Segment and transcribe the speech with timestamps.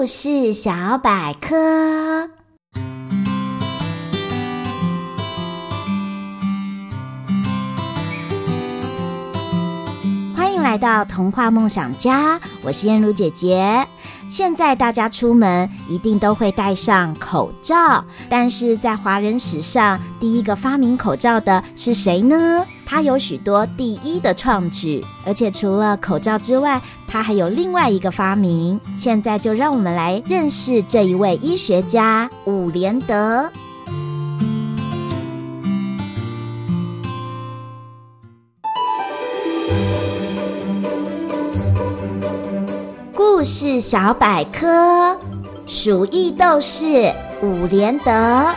[0.00, 2.26] 故事小百科，
[10.34, 13.86] 欢迎来到童话梦想家，我是燕如姐姐。
[14.30, 22.64] 现在大家出门一定都会戴上口罩，但是在华人史上，第一个发明口罩的是谁呢？
[22.90, 28.80] 他有许多第一的创举，而且除了口罩之外，他还有另外一个发明。
[28.98, 33.48] 现在就让我们来认识这一位医学家伍连德。
[43.14, 45.16] 故事小百科：
[45.68, 48.48] 鼠疫斗士伍连德。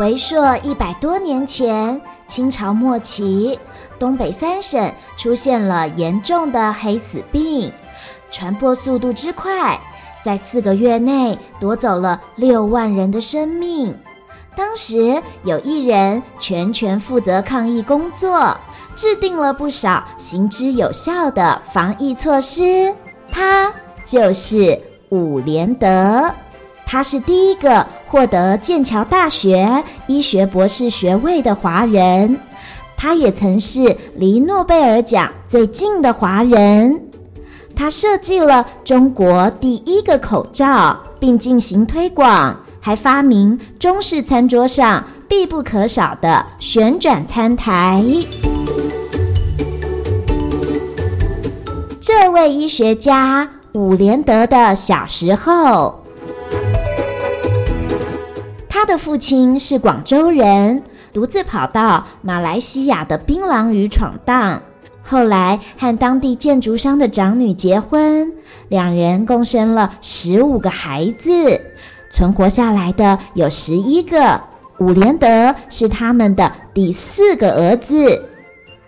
[0.00, 3.60] 回溯一百多年前，清朝末期，
[3.98, 7.70] 东北三省出现了严重的黑死病，
[8.30, 9.78] 传播速度之快，
[10.24, 13.94] 在四个月内夺走了六万人的生命。
[14.56, 18.56] 当时有一人全权负责抗疫工作，
[18.96, 22.94] 制定了不少行之有效的防疫措施。
[23.30, 23.70] 他
[24.06, 26.34] 就是伍连德，
[26.92, 32.36] 他是第一个获得剑桥大学医学博士学位的华人，
[32.96, 37.00] 他也曾是离诺贝尔奖最近的华人。
[37.76, 42.58] 他设计了中国第一个口罩，并进行推广。
[42.80, 48.02] 还发明中式餐桌上必不可少的旋转餐台。
[52.00, 55.99] 这位医学家伍连德的小时候，
[58.80, 64.62] 他的父亲是广州人，独自跑到马来西亚的槟榔屿闯荡，
[65.02, 68.32] 后来和当地建筑商的长女结婚，
[68.70, 71.60] 两人共生了十五个孩子。
[72.14, 74.40] 存活下来的有十一个，
[74.78, 78.24] 伍连德是他们的第四个儿子。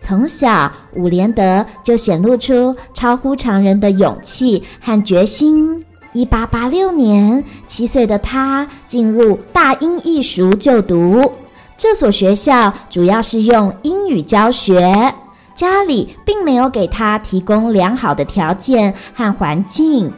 [0.00, 5.84] 从小，伍连德就显露出超乎常人的勇气和决心。
[6.12, 11.32] 一八八六年，七岁的他进入大英艺术就读。
[11.76, 15.14] 这所学校主要是用英语教学，
[15.54, 20.12] 家里并没有给他提供良好的条件和环境。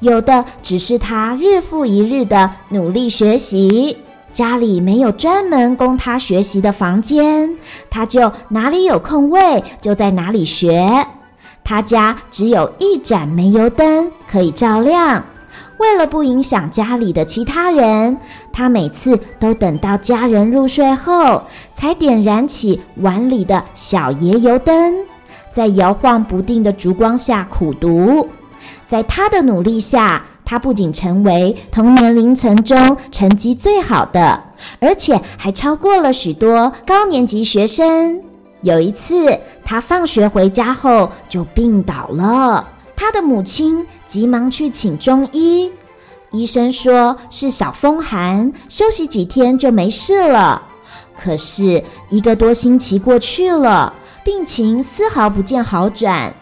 [0.00, 3.96] 有的只是他日复一日的努力学习，
[4.32, 7.56] 家里没有专门供他学习的房间，
[7.88, 10.86] 他就哪里有空位就在哪里学。
[11.64, 15.24] 他家只有一盏煤油灯可以照亮，
[15.78, 18.16] 为了不影响家里的其他人，
[18.52, 21.42] 他每次都等到家人入睡后，
[21.74, 24.94] 才点燃起碗里的小爷油灯，
[25.52, 28.26] 在摇晃不定的烛光下苦读。
[28.88, 34.42] 在他的努力下，他不仅成为同年龄层中成绩最好的，
[34.80, 38.20] 而且还超过了许多高年级学生。
[38.62, 45.70] 有一次，他放学回家后就病倒了，他的母亲急忙去请中医，
[46.30, 50.62] 医生说是小风寒，休息几天就没事了。
[51.16, 56.34] 可是一个多星期过去了，病情丝毫不见好转。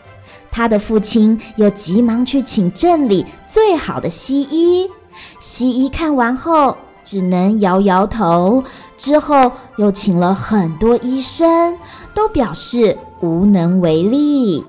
[0.51, 4.89] 他的父亲又急忙去请镇里最好的西医，
[5.41, 8.63] 西医看完后只能摇摇头。
[8.97, 11.77] 之后又请了很多医生，
[12.15, 14.65] 都表示无能为力。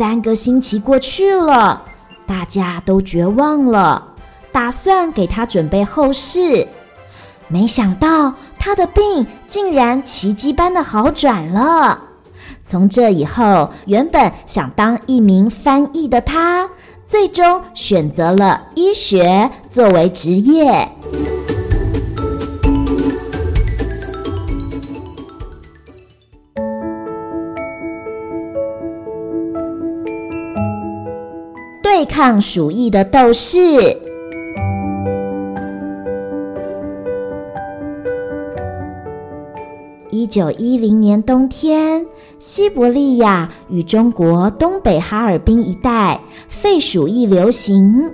[0.00, 1.84] 三个星期过去了，
[2.26, 4.02] 大家都绝望了，
[4.50, 6.66] 打算给他准备后事。
[7.48, 12.00] 没想到他的病竟然奇迹般的好转了。
[12.64, 16.66] 从这以后，原本想当一名翻译的他，
[17.06, 20.88] 最终选择了医学作为职业。
[32.10, 33.56] 抗鼠疫的斗士。
[40.10, 42.04] 一九一零年冬天，
[42.40, 48.10] 西伯利亚与中国东北哈尔滨一带肺鼠疫流行，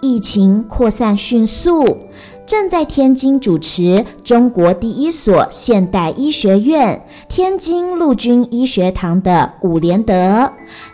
[0.00, 1.98] 疫情扩散迅速。
[2.46, 10.50] 正在天津主持中国第一所现代医学院——天津陆军医学堂的伍连德，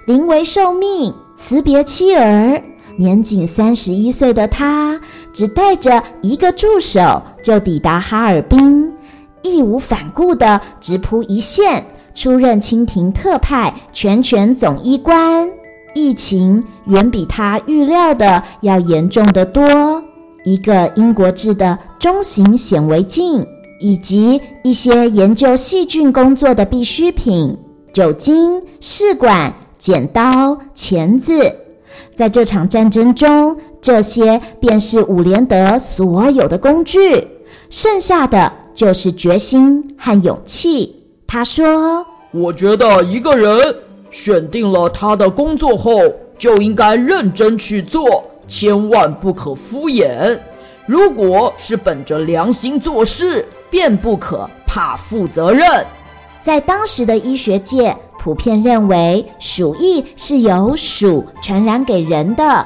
[0.06, 1.12] 临危受命，
[1.44, 2.62] 辞别妻儿，
[2.96, 4.98] 年仅三十一岁的他，
[5.32, 8.88] 只带着一个助手就抵达哈尔滨。
[9.42, 11.84] 义无反顾地直扑一线，
[12.14, 15.50] 出任清廷特派全权总医官。
[15.96, 19.64] 疫情远比他预料的要严重得多。
[20.44, 23.44] 一个英国制的中型显微镜，
[23.80, 27.58] 以及一些研究细菌工作的必需品——
[27.92, 31.32] 酒精、试管、剪刀、钳子。
[32.16, 37.26] 在这场战争中，这些便是伍连德所有的工具，
[37.68, 41.04] 剩下的就是决心和勇气。
[41.26, 43.74] 他说：“我觉得一个人
[44.12, 45.98] 选定了他的工作后，
[46.38, 50.38] 就应该认真去做，千万不可敷衍。
[50.86, 55.66] 如果是本着良心做事，便不可怕负责任。”
[56.44, 62.64] 在当时的医学界，普遍认为鼠疫是由鼠传染给人的。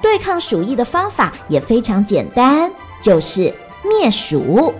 [0.00, 2.70] 对抗鼠疫的方法也非常简单，
[3.00, 3.52] 就是
[3.82, 4.72] 灭鼠。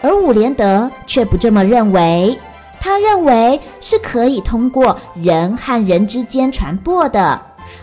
[0.00, 2.38] 而伍连德却不这么认为，
[2.80, 7.38] 他认为是可以通过人和人之间传播的。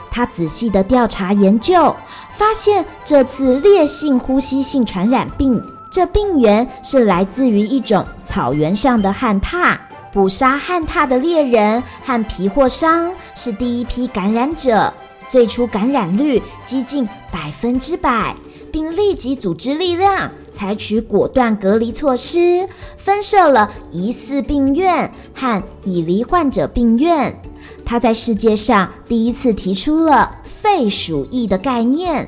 [0.10, 1.96] 他仔细地调查研究，
[2.36, 5.62] 发现这次烈性呼吸性传染病，
[5.92, 9.76] 这病源是来自于一种草原上的旱獭。
[10.16, 14.92] 捕杀旱獭的猎人和皮货商是第一批感染者。
[15.30, 18.34] 最初感染率几近百分之百，
[18.72, 22.66] 并立即组织力量，采取果断隔离措施，
[22.96, 27.38] 分设了疑似病院和已离患者病院。
[27.84, 32.26] 他在世界上第一次提出了肺鼠疫的概念。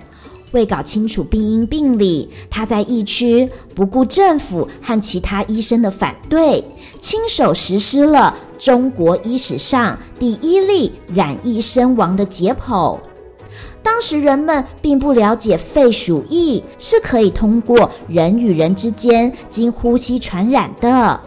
[0.52, 6.64] 为搞清楚病因病理，他在疫区不顾政府和其他医生的反对，
[7.02, 12.98] 亲手实施了中国医史上第一例染疫身亡的解剖。
[13.84, 21.20] 当时人们并不了解肺鼠疫是可以通过人与人之间经呼吸传染的，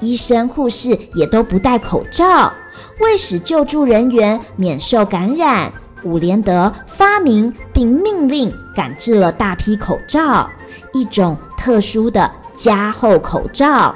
[0.00, 2.52] 医生护士也都不戴口罩，
[3.00, 5.72] 为使救助人员免受感染。
[6.04, 10.48] 伍连德发明并命令赶制了大批口罩，
[10.92, 13.94] 一种特殊的加厚口罩。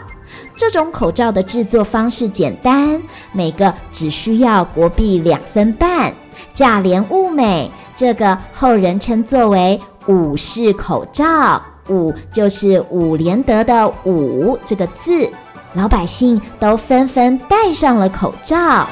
[0.56, 3.00] 这种口罩的制作方式简单，
[3.32, 6.12] 每个只需要国币两分半，
[6.52, 7.70] 价廉物美。
[7.94, 11.60] 这个后人称作为“伍式口罩
[11.90, 15.28] ”，“伍”就是伍连德的“伍”这个字，
[15.74, 18.86] 老百姓都纷纷戴上了口罩。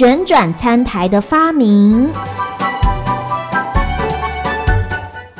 [0.00, 2.10] 旋转餐台的发明，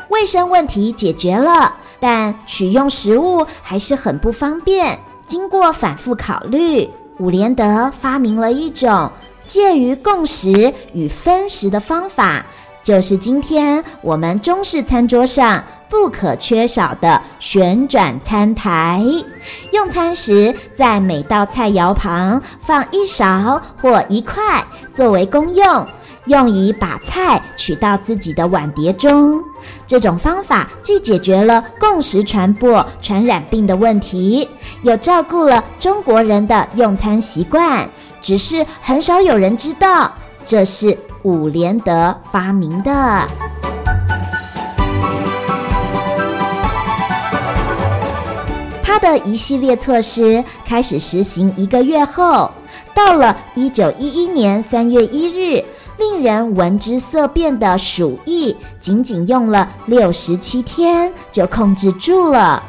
[0.09, 4.99] 卫生问题解决了，但取用食物还是很不方便。
[5.25, 6.87] 经过反复考虑，
[7.17, 9.11] 伍连德发明了一种
[9.47, 12.45] 介于共食与分食的方法。
[12.83, 19.03] 就是今天我们中式餐桌上不可缺少的旋转餐台。
[19.71, 25.85] 用餐时，在每道菜肴旁放一勺或一块作为公用，
[26.25, 29.39] 用以把菜取到自己的碗碟中。
[29.85, 34.49] 这种方法既解决了共食传播传染病的问题，
[34.81, 37.87] 又照顾了中国人的用餐习惯。
[38.23, 40.11] 只是很少有人知道，
[40.43, 40.97] 这是。
[41.23, 43.27] 伍连德发明的。
[48.83, 52.51] 他的一系列措施开始实行一个月后，
[52.93, 55.63] 到了一九一一年三月一日，
[55.97, 62.61] 令人闻之色变的鼠疫，仅仅用了六十七天就控制住了。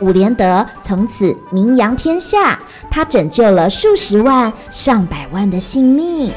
[0.00, 2.58] 伍连德从此名扬天下，
[2.90, 6.30] 他拯救了数十万、上百万的性命。